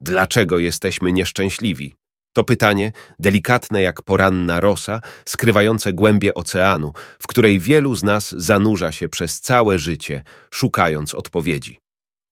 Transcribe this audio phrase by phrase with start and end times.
[0.00, 1.94] Dlaczego jesteśmy nieszczęśliwi?
[2.32, 8.92] To pytanie, delikatne jak poranna rosa, skrywające głębie oceanu, w której wielu z nas zanurza
[8.92, 11.78] się przez całe życie, szukając odpowiedzi.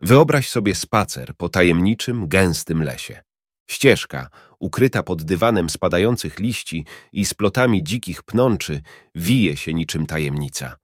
[0.00, 3.22] Wyobraź sobie spacer po tajemniczym, gęstym lesie.
[3.70, 4.28] Ścieżka,
[4.58, 8.80] ukryta pod dywanem spadających liści i splotami dzikich pnączy,
[9.14, 10.76] wije się niczym tajemnica.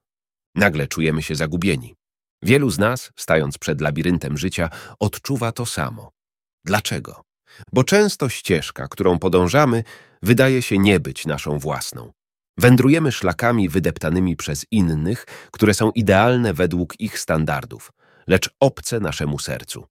[0.55, 1.95] Nagle czujemy się zagubieni.
[2.43, 4.71] Wielu z nas, stając przed labiryntem życia,
[5.01, 6.11] odczuwa to samo.
[6.65, 7.23] Dlaczego?
[7.73, 9.85] Bo często ścieżka, którą podążamy,
[10.23, 12.13] wydaje się nie być naszą własną.
[12.59, 17.93] Wędrujemy szlakami wydeptanymi przez innych, które są idealne według ich standardów,
[18.27, 19.87] lecz obce naszemu sercu.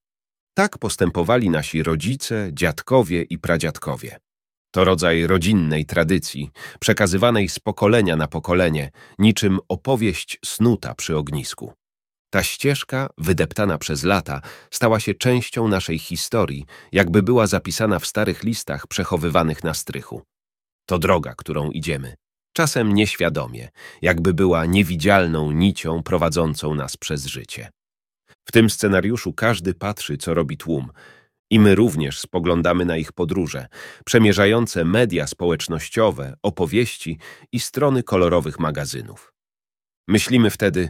[0.53, 4.19] Tak postępowali nasi rodzice, dziadkowie i pradziadkowie.
[4.71, 11.73] To rodzaj rodzinnej tradycji, przekazywanej z pokolenia na pokolenie, niczym opowieść snuta przy ognisku.
[12.29, 18.43] Ta ścieżka, wydeptana przez lata, stała się częścią naszej historii, jakby była zapisana w starych
[18.43, 20.21] listach przechowywanych na strychu.
[20.85, 22.15] To droga, którą idziemy.
[22.53, 23.69] Czasem nieświadomie,
[24.01, 27.69] jakby była niewidzialną nicią prowadzącą nas przez życie.
[28.47, 30.91] W tym scenariuszu każdy patrzy, co robi tłum,
[31.51, 33.67] i my również spoglądamy na ich podróże,
[34.05, 37.19] przemierzające media społecznościowe, opowieści
[37.51, 39.33] i strony kolorowych magazynów.
[40.07, 40.89] Myślimy wtedy,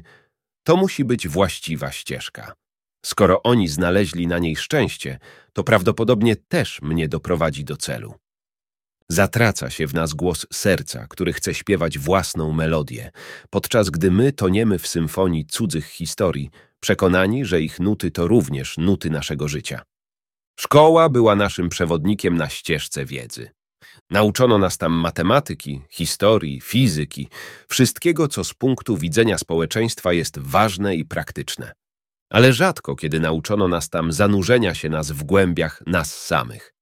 [0.64, 2.54] to musi być właściwa ścieżka.
[3.06, 5.20] Skoro oni znaleźli na niej szczęście,
[5.54, 8.14] to prawdopodobnie też mnie doprowadzi do celu.
[9.10, 13.12] Zatraca się w nas głos serca, który chce śpiewać własną melodię,
[13.50, 19.10] podczas gdy my toniemy w symfonii cudzych historii, przekonani, że ich nuty to również nuty
[19.10, 19.82] naszego życia.
[20.60, 23.50] Szkoła była naszym przewodnikiem na ścieżce wiedzy.
[24.10, 27.28] Nauczono nas tam matematyki, historii, fizyki,
[27.68, 31.74] wszystkiego, co z punktu widzenia społeczeństwa jest ważne i praktyczne.
[32.32, 36.74] Ale rzadko kiedy nauczono nas tam zanurzenia się nas w głębiach nas samych.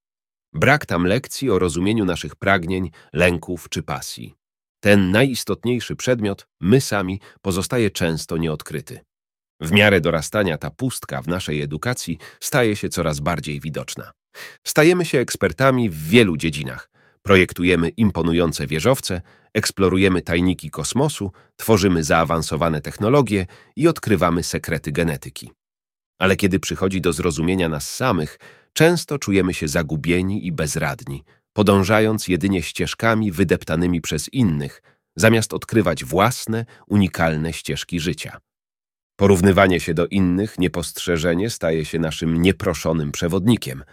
[0.53, 4.34] Brak tam lekcji o rozumieniu naszych pragnień, lęków czy pasji.
[4.80, 9.00] Ten najistotniejszy przedmiot, my sami, pozostaje często nieodkryty.
[9.62, 14.12] W miarę dorastania ta pustka w naszej edukacji staje się coraz bardziej widoczna.
[14.64, 16.90] Stajemy się ekspertami w wielu dziedzinach.
[17.22, 19.22] Projektujemy imponujące wieżowce,
[19.53, 25.52] eksplorujemy tajniki kosmosu, tworzymy zaawansowane technologie i odkrywamy sekrety genetyki.
[26.20, 28.40] Ale kiedy przychodzi do zrozumienia nas samych,
[28.74, 31.24] często czujemy się zagubieni i bezradni,
[31.54, 34.81] podążając jedynie ścieżkami wydeptanymi przez innych,
[35.16, 38.38] zamiast odkrywać własne, unikalne ścieżki życia.
[39.16, 43.84] Porównywanie się do innych niepostrzeżenie staje się naszym nieproszonym przewodnikiem.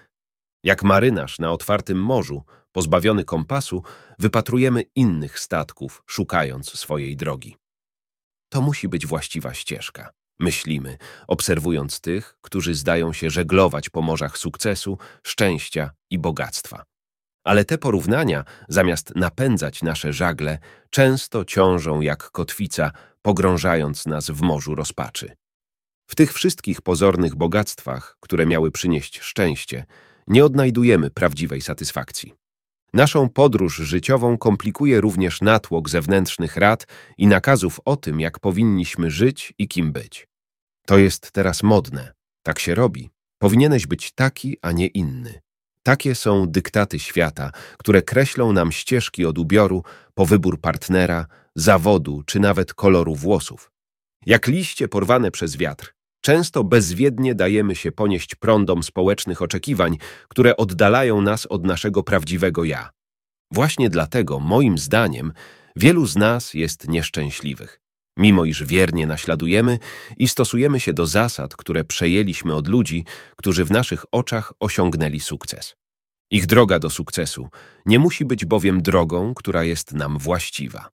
[0.64, 3.82] Jak marynarz na otwartym morzu, pozbawiony kompasu,
[4.18, 7.56] wypatrujemy innych statków, szukając swojej drogi.
[8.48, 10.10] To musi być właściwa ścieżka.
[10.38, 16.84] Myślimy, obserwując tych, którzy zdają się żeglować po morzach sukcesu, szczęścia i bogactwa.
[17.44, 20.58] Ale te porównania, zamiast napędzać nasze żagle,
[20.90, 22.90] często ciążą jak kotwica,
[23.22, 25.36] pogrążając nas w morzu rozpaczy.
[26.06, 29.86] W tych wszystkich pozornych bogactwach, które miały przynieść szczęście,
[30.26, 32.34] nie odnajdujemy prawdziwej satysfakcji.
[32.92, 36.86] Naszą podróż życiową komplikuje również natłok zewnętrznych rad
[37.18, 40.28] i nakazów o tym, jak powinniśmy żyć i kim być.
[40.86, 42.12] To jest teraz modne.
[42.42, 43.10] Tak się robi.
[43.38, 45.40] Powinieneś być taki, a nie inny.
[45.82, 49.82] Takie są dyktaty świata, które kreślą nam ścieżki od ubioru
[50.14, 53.70] po wybór partnera, zawodu czy nawet koloru włosów.
[54.26, 59.98] Jak liście porwane przez wiatr, często bezwiednie dajemy się ponieść prądom społecznych oczekiwań,
[60.28, 62.90] które oddalają nas od naszego prawdziwego ja.
[63.52, 65.32] Właśnie dlatego, moim zdaniem,
[65.76, 67.80] wielu z nas jest nieszczęśliwych.
[68.16, 69.78] Mimo iż wiernie naśladujemy
[70.16, 73.04] i stosujemy się do zasad, które przejęliśmy od ludzi,
[73.36, 75.76] którzy w naszych oczach osiągnęli sukces.
[76.30, 77.48] Ich droga do sukcesu
[77.86, 80.88] nie musi być bowiem drogą, która jest nam właściwa.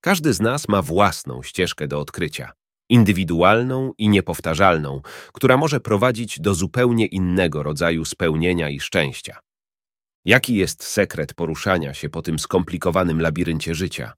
[0.00, 2.52] Każdy z nas ma własną ścieżkę do odkrycia,
[2.90, 5.00] indywidualną i niepowtarzalną,
[5.32, 9.38] która może prowadzić do zupełnie innego rodzaju spełnienia i szczęścia.
[10.24, 14.12] Jaki jest sekret poruszania się po tym skomplikowanym labiryncie życia?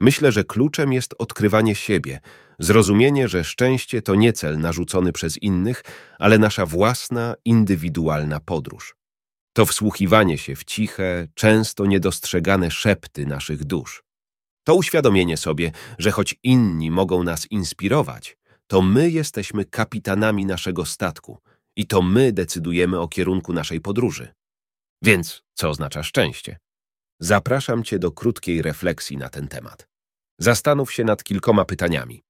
[0.00, 2.20] Myślę, że kluczem jest odkrywanie siebie,
[2.58, 5.82] zrozumienie, że szczęście to nie cel narzucony przez innych,
[6.18, 8.94] ale nasza własna, indywidualna podróż.
[9.52, 14.02] To wsłuchiwanie się w ciche, często niedostrzegane szepty naszych dusz.
[14.64, 21.38] To uświadomienie sobie, że choć inni mogą nas inspirować, to my jesteśmy kapitanami naszego statku
[21.76, 24.28] i to my decydujemy o kierunku naszej podróży.
[25.02, 26.58] Więc co oznacza szczęście?
[27.20, 29.88] Zapraszam Cię do krótkiej refleksji na ten temat.
[30.40, 32.22] Zastanów się nad kilkoma pytaniami.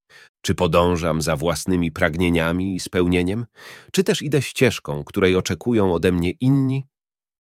[0.42, 3.46] Czy podążam za własnymi pragnieniami i spełnieniem,
[3.92, 6.86] czy też idę ścieżką, której oczekują ode mnie inni?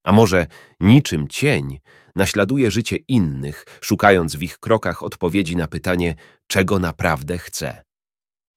[0.10, 0.48] A może
[0.80, 1.80] niczym cień
[2.16, 6.16] naśladuję życie innych, szukając w ich krokach odpowiedzi na pytanie,
[6.48, 7.84] czego naprawdę chcę?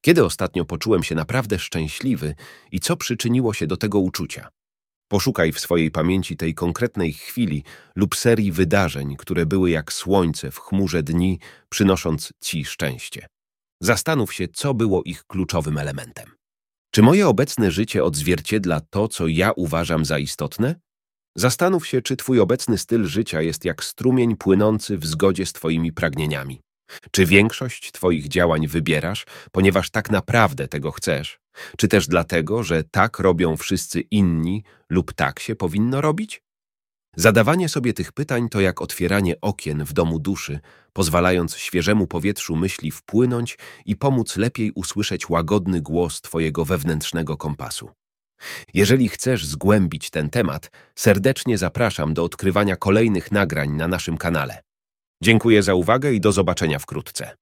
[0.05, 2.35] Kiedy ostatnio poczułem się naprawdę szczęśliwy
[2.71, 4.49] i co przyczyniło się do tego uczucia?
[5.09, 7.65] Poszukaj w swojej pamięci tej konkretnej chwili
[7.97, 11.39] lub serii wydarzeń, które były jak słońce w chmurze dni,
[11.69, 13.27] przynosząc ci szczęście.
[13.81, 16.31] Zastanów się, co było ich kluczowym elementem.
[16.91, 20.75] Czy moje obecne życie odzwierciedla to, co ja uważam za istotne?
[21.37, 25.93] Zastanów się, czy twój obecny styl życia jest jak strumień płynący w zgodzie z twoimi
[25.93, 26.61] pragnieniami.
[27.11, 31.39] Czy większość twoich działań wybierasz, ponieważ tak naprawdę tego chcesz?
[31.77, 36.43] Czy też dlatego, że tak robią wszyscy inni lub tak się powinno robić?
[37.17, 40.61] Zadawanie sobie tych pytań to jak otwieranie okien w domu duszy,
[40.93, 47.91] pozwalając świeżemu powietrzu myśli wpłynąć i pomóc lepiej usłyszeć łagodny głos twojego wewnętrznego kompasu.
[48.75, 54.63] Jeżeli chcesz zgłębić ten temat, serdecznie zapraszam do odkrywania kolejnych nagrań na naszym kanale.
[55.23, 57.42] Dziękuję za uwagę i do zobaczenia wkrótce.